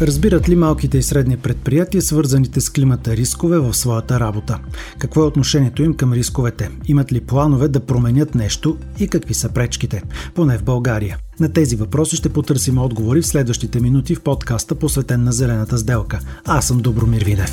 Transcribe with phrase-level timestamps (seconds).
[0.00, 4.58] Разбират ли малките и средни предприятия свързаните с климата рискове в своята работа?
[4.98, 6.70] Какво е отношението им към рисковете?
[6.86, 10.02] Имат ли планове да променят нещо и какви са пречките?
[10.34, 11.18] Поне в България.
[11.40, 16.20] На тези въпроси ще потърсим отговори в следващите минути в подкаста, посветен на зелената сделка.
[16.44, 17.50] Аз съм Добромир Видев.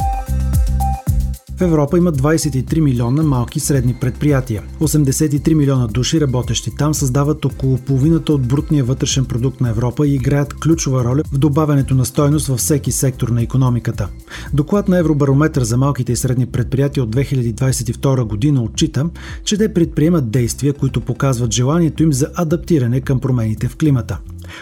[1.58, 4.64] В Европа има 23 милиона малки и средни предприятия.
[4.80, 10.16] 83 милиона души, работещи там, създават около половината от брутния вътрешен продукт на Европа и
[10.16, 14.08] играят ключова роля в добавянето на стойност във всеки сектор на економиката.
[14.54, 19.10] Доклад на Евробарометър за малките и средни предприятия от 2022 година отчита,
[19.44, 24.18] че те предприемат действия, които показват желанието им за адаптиране към промените в климата.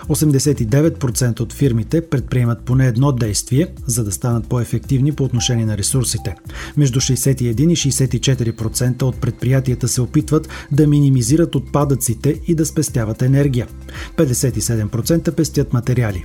[0.09, 6.35] 89% от фирмите предприемат поне едно действие, за да станат по-ефективни по отношение на ресурсите.
[6.77, 13.67] Между 61 и 64% от предприятията се опитват да минимизират отпадъците и да спестяват енергия.
[14.17, 16.23] 57% пестят материали.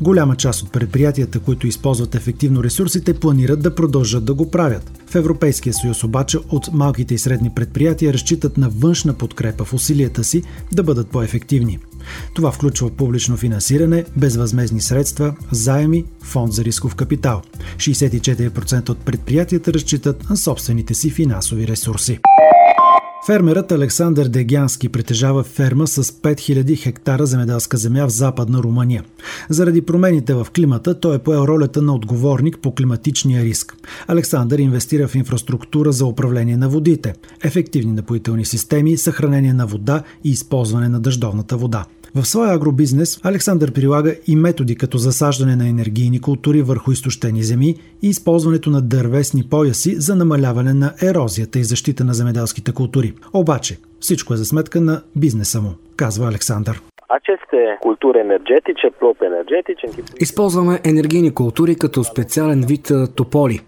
[0.00, 4.92] Голяма част от предприятията, които използват ефективно ресурсите, планират да продължат да го правят.
[5.06, 10.24] В Европейския съюз обаче от малките и средни предприятия разчитат на външна подкрепа в усилията
[10.24, 11.78] си да бъдат по-ефективни.
[12.34, 17.42] Това включва публично финансиране, безвъзмезни средства, заеми, фонд за рисков капитал.
[17.76, 22.18] 64% от предприятията разчитат на собствените си финансови ресурси.
[23.28, 29.04] Фермерът Александър Дегянски притежава ферма с 5000 хектара земеделска земя в западна Румъния.
[29.48, 33.76] Заради промените в климата той е поел ролята на отговорник по климатичния риск.
[34.06, 40.30] Александър инвестира в инфраструктура за управление на водите, ефективни напоителни системи, съхранение на вода и
[40.30, 41.84] използване на дъждовната вода.
[42.14, 47.74] В своя агробизнес Александър прилага и методи като засаждане на енергийни култури върху изтощени земи
[48.02, 53.14] и използването на дървесни пояси за намаляване на ерозията и защита на земеделските култури.
[53.32, 56.82] Обаче, всичко е за сметка на бизнеса му, казва Александър.
[58.28, 60.22] Energetice, plop energetice...
[60.22, 63.60] Използваме енергийни култури като специален вид тополи.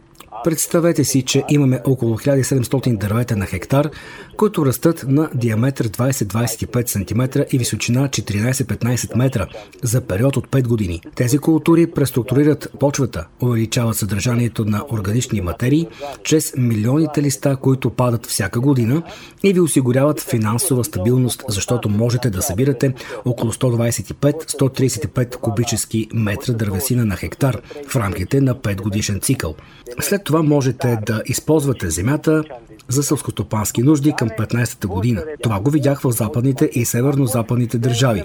[0.45, 3.91] Представете си, че имаме около 1700 дървета на хектар,
[4.37, 9.47] които растат на диаметър 20-25 см и височина 14-15 метра
[9.83, 11.01] за период от 5 години.
[11.15, 15.87] Тези култури преструктурират почвата, увеличават съдържанието на органични материи
[16.25, 19.03] чрез милионите листа, които падат всяка година
[19.43, 27.17] и ви осигуряват финансова стабилност, защото можете да събирате около 125-135 кубически метра дървесина на
[27.17, 29.55] хектар в рамките на 5 годишен цикъл.
[30.01, 32.45] След това можете да използвате земята
[32.89, 35.25] за селскостопански нужди към 15-та година.
[35.43, 38.23] Това го видях в западните и северно-западните държави.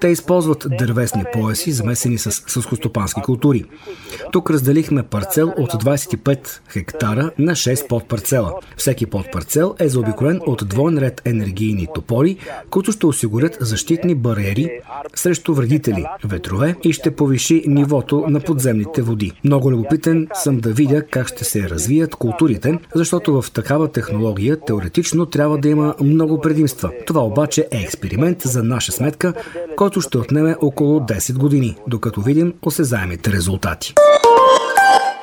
[0.00, 3.64] Те използват дървесни пояси, замесени с селскостопански култури.
[4.32, 8.52] Тук разделихме парцел от 25 хектара на 6 подпарцела.
[8.76, 12.36] Всеки подпарцел е заобиколен от двоен ред енергийни топори,
[12.70, 14.70] които ще осигурят защитни бариери
[15.14, 19.32] срещу вредители, ветрове и ще повиши нивото на подземните води.
[19.44, 25.26] Много любопитен съм да видя как ще се развият културите, защото в такава технология теоретично
[25.26, 26.90] трябва да има много предимства.
[27.06, 29.34] Това обаче е експеримент за наша сметка,
[29.76, 33.94] който ще отнеме около 10 години, докато видим осезаемите резултати.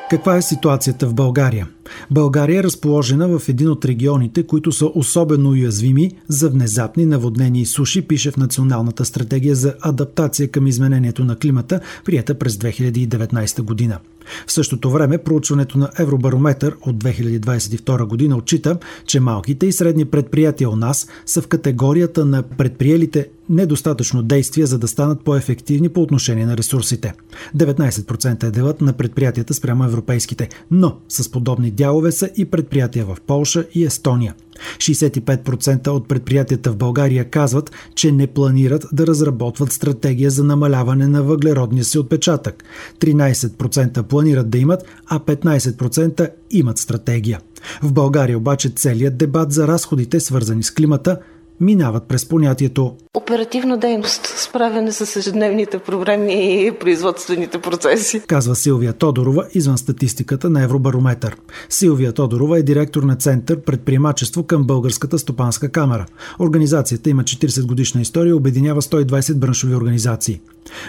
[0.09, 1.67] Каква е ситуацията в България?
[2.11, 7.65] България е разположена в един от регионите, които са особено уязвими за внезапни наводнения и
[7.65, 13.99] суши, пише в Националната стратегия за адаптация към изменението на климата, прията през 2019 година.
[14.47, 20.69] В същото време проучването на Евробарометър от 2022 година отчита, че малките и средни предприятия
[20.69, 26.45] у нас са в категорията на предприелите недостатъчно действия, за да станат по-ефективни по отношение
[26.45, 27.13] на ресурсите.
[27.57, 33.17] 19% е делът на предприятията спрямо европейските, но с подобни дялове са и предприятия в
[33.27, 34.35] Полша и Естония.
[34.77, 41.23] 65% от предприятията в България казват, че не планират да разработват стратегия за намаляване на
[41.23, 42.63] въглеродния си отпечатък.
[42.99, 47.39] 13% планират да имат, а 15% имат стратегия.
[47.81, 51.19] В България обаче целият дебат за разходите, свързани с климата,
[51.61, 58.21] минават през понятието Оперативна дейност, справяне с ежедневните проблеми и производствените процеси.
[58.27, 61.35] Казва Силвия Тодорова извън статистиката на Евробарометър.
[61.69, 66.05] Силвия Тодорова е директор на Център предприемачество към Българската стопанска камера.
[66.39, 70.41] Организацията има 40 годишна история и обединява 120 браншови организации.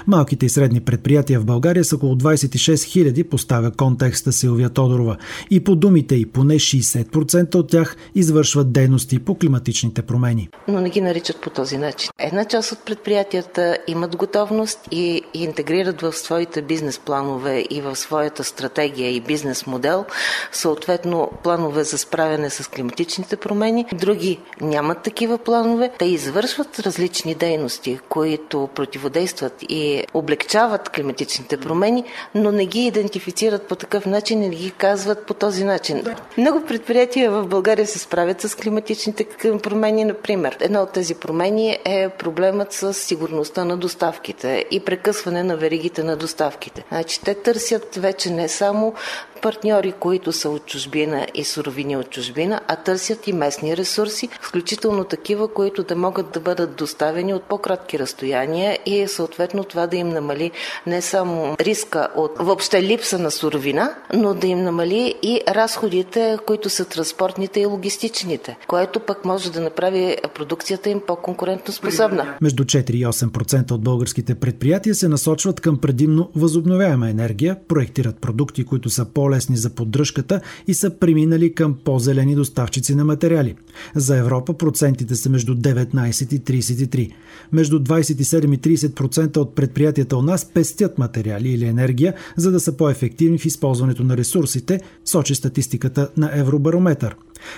[0.07, 5.17] Малките и средни предприятия в България са около 26 000, поставя контекста Силвия Тодорова.
[5.51, 10.49] И по думите и поне 60% от тях извършват дейности по климатичните промени.
[10.69, 12.11] Но не ги наричат по този начин.
[12.19, 18.45] Една част от предприятията имат готовност и интегрират в своите бизнес планове и в своята
[18.45, 20.05] стратегия и бизнес модел
[20.53, 23.87] съответно планове за справяне с климатичните промени.
[23.95, 25.93] Други нямат такива планове.
[25.99, 33.77] Те извършват различни дейности, които противодействат и облегчават климатичните промени, но не ги идентифицират по
[33.77, 36.03] такъв начин и не ги казват по този начин.
[36.03, 36.17] Да.
[36.39, 39.27] Много предприятия в България се справят с климатичните
[39.63, 40.57] промени, например.
[40.61, 46.17] Една от тези промени е проблемът с сигурността на доставките и прекъсване на веригите на
[46.17, 46.85] доставките.
[46.89, 48.95] Значи те търсят вече не само
[49.41, 55.05] партньори, които са от чужбина и суровини от чужбина, а търсят и местни ресурси, включително
[55.05, 60.09] такива, които да могат да бъдат доставени от по-кратки разстояния и съответно това да им
[60.09, 60.51] намали
[60.87, 66.71] не само риска от въобще липса на суровина, но да им намали и разходите, които
[66.71, 72.35] са транспортните и логистичните, което пък може да направи продукцията им по-конкурентно способна.
[72.41, 78.65] Между 4 и 8% от българските предприятия се насочват към предимно възобновяема енергия, проектират продукти,
[78.65, 83.55] които са по по-лесни за поддръжката и са преминали към по-зелени доставчици на материали.
[83.95, 87.13] За Европа процентите са между 19 и 33.
[87.53, 92.77] Между 27 и 30% от предприятията у нас пестят материали или енергия, за да са
[92.77, 97.17] по-ефективни в използването на ресурсите, сочи статистиката на Евробарометър.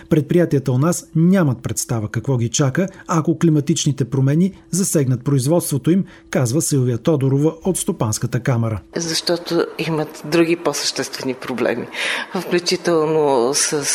[0.09, 6.63] Предприятията у нас нямат представа какво ги чака, ако климатичните промени засегнат производството им, казва
[6.63, 8.81] Силвия Тодорова от Стопанската камера.
[8.97, 11.87] Защото имат други по-съществени проблеми,
[12.41, 13.87] включително с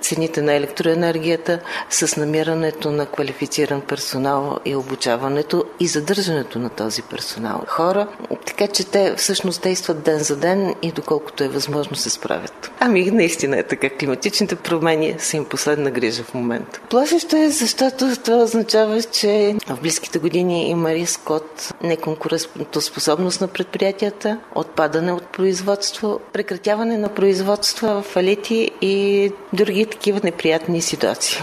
[0.00, 1.60] цените на електроенергията,
[1.90, 7.64] с намирането на квалифициран персонал и обучаването и задържането на този персонал.
[7.68, 8.08] Хора,
[8.46, 12.70] така че те всъщност действат ден за ден и доколкото е възможно се справят.
[12.80, 13.90] Ами наистина е така.
[13.90, 16.80] Климатичните промени са им последна грижа в момента.
[16.90, 24.38] Плашещо е, защото това означава, че в близките години има риск от неконкурентоспособност на предприятията,
[24.54, 31.38] отпадане от производство, прекратяване на производства, фалити и други такива неприятни ситуации.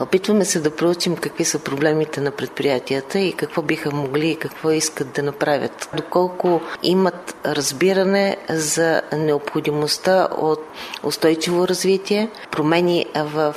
[0.00, 4.70] Опитваме се да проучим какви са проблемите на предприятията и какво биха могли и какво
[4.70, 5.90] искат да направят.
[5.96, 10.60] Доколко имат разбиране за необходимостта от
[11.02, 13.54] устойчиво развитие, промени в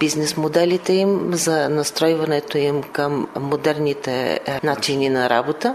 [0.00, 5.74] бизнес моделите им, за настройването им към модерните начини на работа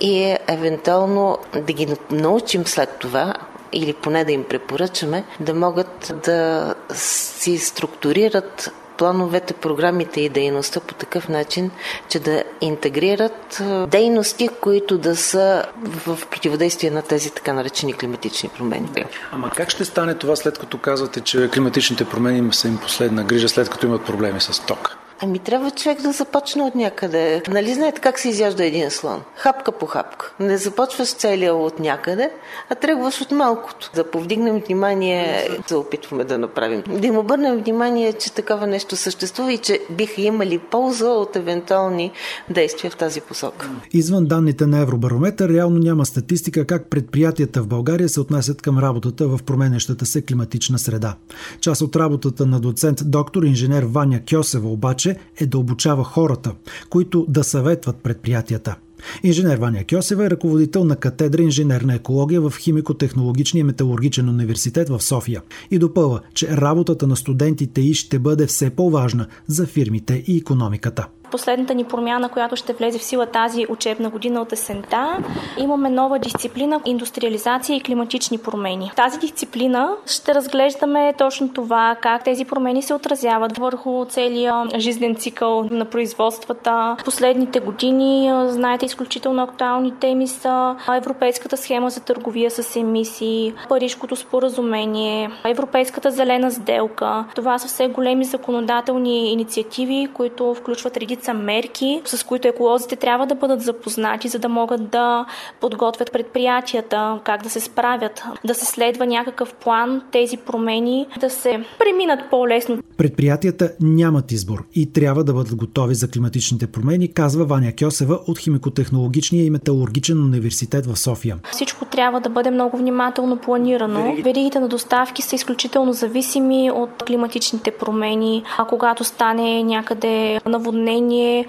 [0.00, 3.34] и евентуално да ги научим след това
[3.72, 10.94] или поне да им препоръчаме, да могат да си структурират плановете, програмите и дейността по
[10.94, 11.70] такъв начин,
[12.08, 15.64] че да интегрират дейности, които да са
[16.06, 18.88] в противодействие на тези така наречени климатични промени.
[19.32, 23.48] Ама как ще стане това след като казвате, че климатичните промени са им последна грижа,
[23.48, 24.97] след като имат проблеми с тока?
[25.20, 27.42] Ами трябва човек да започне от някъде.
[27.48, 29.20] Нали знаете как се изяжда един слон?
[29.34, 30.34] Хапка по хапка.
[30.40, 32.30] Не започваш целия от някъде,
[32.70, 33.90] а тръгваш от малкото.
[33.94, 36.82] Да повдигнем внимание, да опитваме да направим.
[37.00, 42.12] Да им обърнем внимание, че такова нещо съществува и че биха имали полза от евентуални
[42.50, 43.70] действия в тази посока.
[43.92, 49.28] Извън данните на Евробарометър, реално няма статистика как предприятията в България се отнасят към работата
[49.28, 51.14] в променещата се климатична среда.
[51.60, 56.54] Част от работата на доцент доктор инженер Ваня Кьосева обаче обаче е да обучава хората,
[56.90, 58.76] които да съветват предприятията.
[59.22, 65.42] Инженер Ваня Кьосева е ръководител на катедра инженерна екология в Химико-технологичния металургичен университет в София
[65.70, 71.06] и допълва, че работата на студентите и ще бъде все по-важна за фирмите и економиката
[71.30, 75.16] последната ни промяна, която ще влезе в сила тази учебна година от есента,
[75.58, 78.90] имаме нова дисциплина индустриализация и климатични промени.
[78.92, 85.14] В тази дисциплина ще разглеждаме точно това, как тези промени се отразяват върху целия жизнен
[85.14, 86.96] цикъл на производствата.
[87.04, 95.30] Последните години, знаете, изключително актуални теми са Европейската схема за търговия с емисии, Парижкото споразумение,
[95.44, 97.24] Европейската зелена сделка.
[97.34, 103.26] Това са все големи законодателни инициативи, които включват редица редица мерки, с които еколозите трябва
[103.26, 105.26] да бъдат запознати, за да могат да
[105.60, 111.64] подготвят предприятията, как да се справят, да се следва някакъв план, тези промени да се
[111.78, 112.78] преминат по-лесно.
[112.96, 118.38] Предприятията нямат избор и трябва да бъдат готови за климатичните промени, казва Ваня Кьосева от
[118.38, 121.36] Химико-технологичния и металургичен университет в София.
[121.50, 124.16] Всичко трябва да бъде много внимателно планирано.
[124.24, 128.42] Веригите на доставки са изключително зависими от климатичните промени.
[128.58, 131.07] А когато стане някъде наводнение,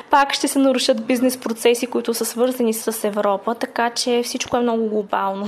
[0.10, 4.60] пак ще се нарушат бизнес процеси, които са свързани с Европа, така че всичко е
[4.60, 5.48] много глобално.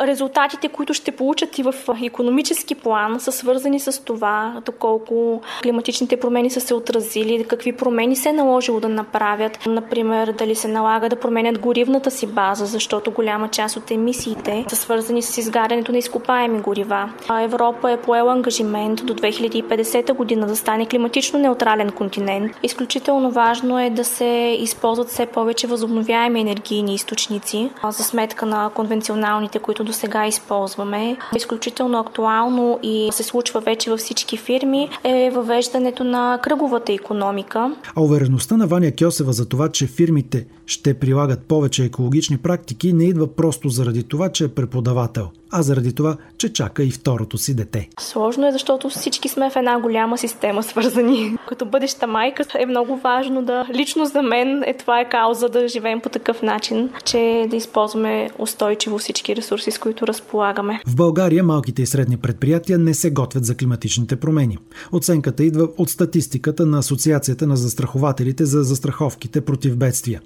[0.00, 6.50] Резултатите, които ще получат и в економически план, са свързани с това, доколко климатичните промени
[6.50, 9.58] са се отразили, какви промени се е наложило да направят.
[9.66, 14.76] Например, дали се налага да променят горивната си база, защото голяма част от емисиите са
[14.76, 17.10] свързани с изгарянето на изкопаеми горива.
[17.42, 22.52] Европа е поела ангажимент до 2050 година да стане климатично неутрален континент.
[22.62, 29.58] Изключително важно е да се използват все повече възобновяеми енергийни източници за сметка на конвенционалните,
[29.58, 31.16] които до сега използваме.
[31.36, 37.74] Изключително актуално и се случва вече във всички фирми е въвеждането на кръговата економика.
[37.96, 43.04] А увереността на Ваня Кьосева за това, че фирмите ще прилагат повече екологични практики, не
[43.04, 47.54] идва просто заради това, че е преподавател– а заради това, че чака и второто си
[47.54, 47.88] дете.
[48.00, 51.36] Сложно е, защото всички сме в една голяма система свързани.
[51.48, 55.68] Като бъдеща майка е много важно да лично за мен е това е кауза да
[55.68, 60.80] живеем по такъв начин, че да използваме устойчиво всички ресурси, с които разполагаме.
[60.86, 64.58] В България малките и средни предприятия не се готвят за климатичните промени.
[64.92, 70.20] Оценката идва от статистиката на Асоциацията на застрахователите за застраховките против бедствия.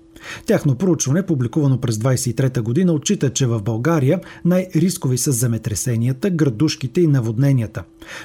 [0.47, 7.07] Тяхно проучване, публикувано през 23-та година, отчита, че в България най-рискови са земетресенията, градушките и
[7.07, 7.83] наводненията.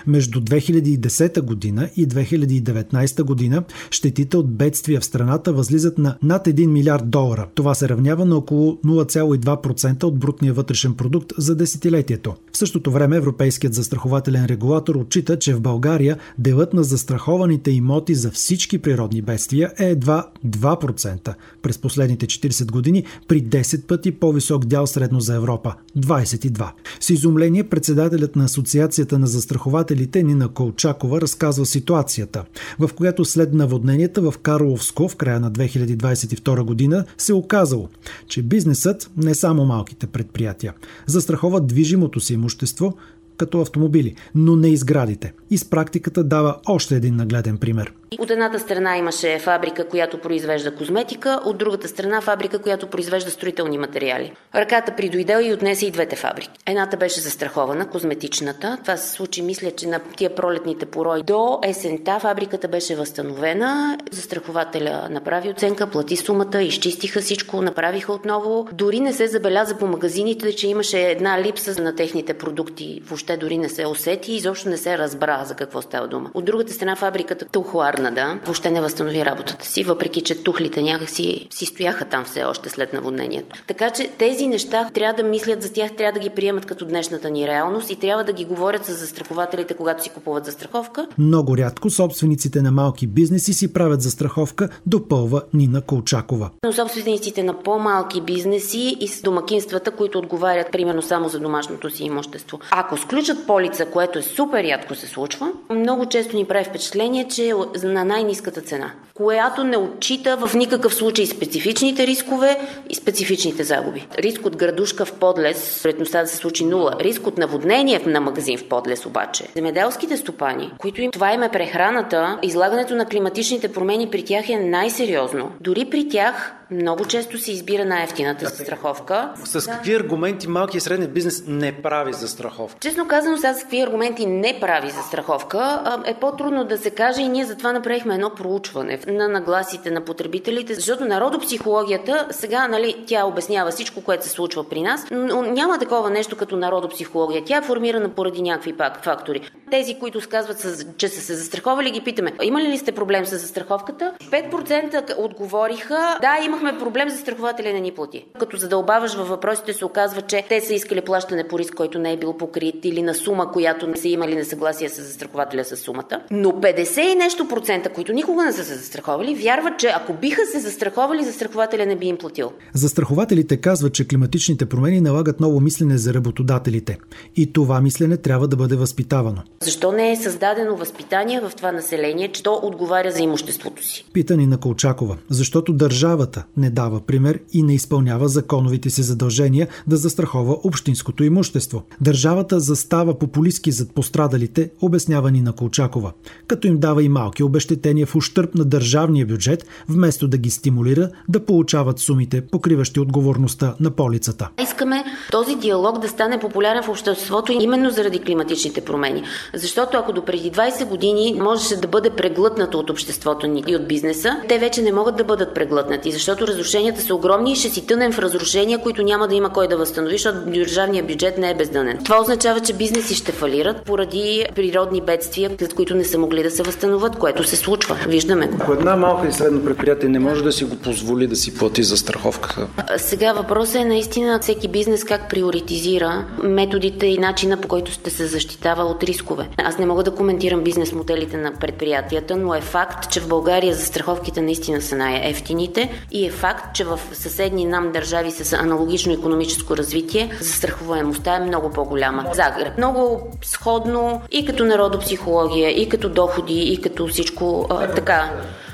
[0.07, 6.67] Между 2010 година и 2019 година щетите от бедствия в страната възлизат на над 1
[6.67, 7.47] милиард долара.
[7.55, 12.35] Това се равнява на около 0,2% от брутния вътрешен продукт за десетилетието.
[12.53, 18.31] В същото време Европейският застрахователен регулатор отчита, че в България делът на застрахованите имоти за
[18.31, 24.87] всички природни бедствия е едва 2% през последните 40 години при 10 пъти по-висок дял
[24.87, 26.71] средно за Европа– 22.
[26.99, 32.43] С изумление председателят на Асоциацията на застрахователите Нина Колчакова разказва ситуацията,
[32.79, 37.89] в която след наводненията в Карловско в края на 2022 година се оказало,
[38.27, 40.73] че бизнесът, не само малките предприятия,
[41.05, 42.97] застраховат движимото си имущество,
[43.37, 45.33] като автомобили, но не и сградите.
[45.49, 50.75] И с практиката дава още един нагледен пример– от едната страна имаше фабрика, която произвежда
[50.75, 54.33] козметика, от другата страна фабрика, която произвежда строителни материали.
[54.55, 56.49] Ръката при дойдел и отнесе и двете фабрики.
[56.65, 58.77] Едната беше застрахована, козметичната.
[58.81, 61.23] Това се случи, мисля, че на тия пролетните порой.
[61.23, 63.97] До есента фабриката беше възстановена.
[64.11, 68.67] Застрахователя направи оценка, плати сумата, изчистиха всичко, направиха отново.
[68.73, 73.01] Дори не се забеляза по магазините, че имаше една липса на техните продукти.
[73.05, 76.29] Въобще дори не се усети и изобщо не се разбра за какво става дума.
[76.33, 81.47] От другата страна фабриката Тухуар да, въобще не възстанови работата си, въпреки че тухлите някакси
[81.49, 83.63] си стояха там все още след наводнението.
[83.67, 87.29] Така че тези неща трябва да мислят за тях, трябва да ги приемат като днешната
[87.29, 91.07] ни реалност и трябва да ги говорят с застрахователите, когато си купуват застраховка.
[91.17, 96.49] Много рядко собствениците на малки бизнеси си правят застраховка, допълва Нина Колчакова.
[96.65, 102.03] Но собствениците на по-малки бизнеси и с домакинствата, които отговарят примерно само за домашното си
[102.03, 102.59] имущество.
[102.71, 107.53] Ако сключат полица, което е супер рядко се случва, много често ни прави впечатление, че
[107.91, 112.57] на най-низката цена, която не отчита в никакъв случай специфичните рискове
[112.89, 114.07] и специфичните загуби.
[114.17, 116.93] Риск от градушка в подлес, вероятността да се случи нула.
[116.99, 119.43] Риск от наводнение на магазин в подлес обаче.
[119.55, 124.59] Земеделските стопани, които им това им е прехраната, излагането на климатичните промени при тях е
[124.59, 125.51] най-сериозно.
[125.61, 129.33] Дори при тях много често се избира най-ефтината застраховка.
[129.43, 132.79] С какви аргументи малки и средни бизнес не прави застраховка?
[132.79, 137.27] Честно казано, сега с какви аргументи не прави застраховка е по-трудно да се каже и
[137.27, 143.71] ние затова направихме едно проучване на нагласите на потребителите, защото народопсихологията сега, нали, тя обяснява
[143.71, 147.43] всичко, което се случва при нас, но няма такова нещо като народопсихология.
[147.45, 149.41] Тя е формирана поради някакви пак фактори.
[149.71, 150.65] Тези, които сказват,
[150.97, 154.13] че са се застраховали, ги питаме, имали ли сте проблем с застраховката?
[154.31, 158.25] 5% отговориха, да, имахме проблем, застрахователя не ни плати.
[158.39, 162.13] Като задълбаваш във въпросите, се оказва, че те са искали плащане по риск, който не
[162.13, 166.21] е бил покрит или на сума, която не са имали несъгласие с застрахователя с сумата.
[166.31, 170.41] Но 50 и нещо 10%, които никога не са се застраховали, вярват, че ако биха
[170.51, 172.51] се застраховали, застрахователя не би им платил.
[172.73, 176.97] Застрахователите казват, че климатичните промени налагат ново мислене за работодателите.
[177.35, 179.41] И това мислене трябва да бъде възпитавано.
[179.63, 184.05] Защо не е създадено възпитание в това население, че то отговаря за имуществото си?
[184.13, 185.17] Питани на Колчакова.
[185.29, 191.83] Защото държавата не дава пример и не изпълнява законовите си задължения да застрахова общинското имущество.
[192.01, 196.11] Държавата застава популистски зад пострадалите, обяснява ни на Колчакова,
[196.47, 201.09] като им дава и малки обещетения в ущърп на държавния бюджет, вместо да ги стимулира
[201.29, 204.49] да получават сумите, покриващи отговорността на полицата.
[204.63, 209.23] Искаме този диалог да стане популярен в обществото именно заради климатичните промени.
[209.53, 213.87] Защото ако до преди 20 години можеше да бъде преглътнато от обществото ни и от
[213.87, 217.87] бизнеса, те вече не могат да бъдат преглътнати, защото разрушенията са огромни и ще си
[217.87, 221.55] тънем в разрушения, които няма да има кой да възстанови, защото държавният бюджет не е
[221.55, 221.99] бездънен.
[222.03, 226.51] Това означава, че бизнеси ще фалират поради природни бедствия, след които не са могли да
[226.51, 227.97] се възстановят, което се случва.
[228.07, 228.57] Виждаме го.
[228.61, 231.83] Ако една малка и средно предприятие не може да си го позволи да си плати
[231.83, 232.67] за страховката.
[232.97, 238.27] Сега въпросът е наистина всеки бизнес как приоритизира методите и начина по който ще се
[238.27, 239.40] защитава от рискове.
[239.57, 243.75] Аз не мога да коментирам бизнес моделите на предприятията, но е факт, че в България
[243.75, 249.77] застраховките наистина са най-ефтините и е факт, че в съседни нам държави с аналогично економическо
[249.77, 252.25] развитие застраховаемостта е много по-голяма.
[252.33, 252.77] Загреб.
[252.77, 258.31] Много сходно и като народопсихология, и като доходи, и като всичко а, така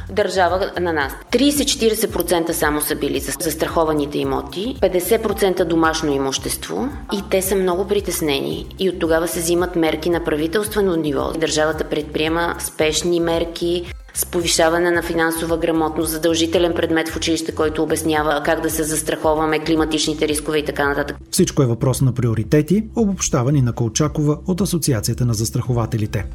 [0.09, 1.13] държава на нас.
[1.31, 8.67] 30-40% само са били за застрахованите имоти, 50% домашно имущество и те са много притеснени.
[8.79, 11.31] И от тогава се взимат мерки на правителствено ниво.
[11.31, 13.85] Държавата предприема спешни мерки,
[14.17, 19.59] с повишаване на финансова грамотност, задължителен предмет в училище, който обяснява как да се застраховаме,
[19.59, 21.17] климатичните рискове и така нататък.
[21.31, 26.25] Всичко е въпрос на приоритети, обобщавани на Колчакова от Асоциацията на застрахователите.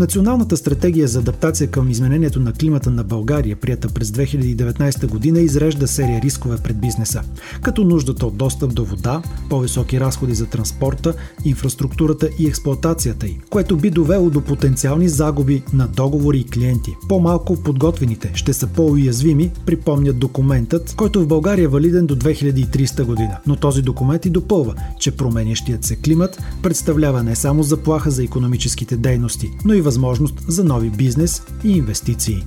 [0.00, 5.88] Националната стратегия за адаптация към изменението на климата на България, прията през 2019 година, изрежда
[5.88, 7.22] серия рискове пред бизнеса,
[7.62, 11.14] като нуждата от достъп до вода, по-високи разходи за транспорта,
[11.44, 16.96] инфраструктурата и експлоатацията й, което би довело до потенциални загуби на договори и клиенти.
[17.08, 23.38] По-малко подготвените ще са по-уязвими, припомнят документът, който в България е валиден до 2030 година.
[23.46, 28.96] Но този документ и допълва, че променящият се климат представлява не само заплаха за економическите
[28.96, 32.46] дейности, но и възможност за нови бизнес и инвестиции.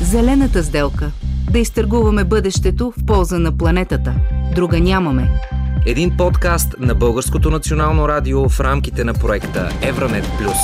[0.00, 1.10] Зелената сделка.
[1.50, 4.14] Да изтъргуваме бъдещето в полза на планетата.
[4.54, 5.40] Друга нямаме.
[5.86, 10.58] Един подкаст на Българското национално радио в рамките на проекта Евранет Плюс.